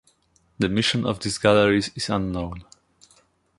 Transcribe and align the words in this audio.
The 0.57 0.67
mission 0.67 1.05
of 1.05 1.19
these 1.19 1.37
galleries 1.37 1.91
is 1.95 2.09
unknown. 2.09 2.63